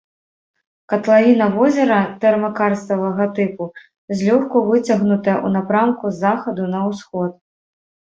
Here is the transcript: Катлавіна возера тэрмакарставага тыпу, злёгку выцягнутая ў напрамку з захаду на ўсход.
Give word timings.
Катлавіна 0.91 1.45
возера 1.57 1.99
тэрмакарставага 2.23 3.27
тыпу, 3.39 3.67
злёгку 4.21 4.57
выцягнутая 4.71 5.35
ў 5.35 5.47
напрамку 5.57 6.05
з 6.17 6.21
захаду 6.25 6.63
на 6.73 6.81
ўсход. 6.89 7.31